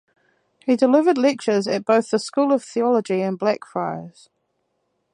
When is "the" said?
2.09-2.17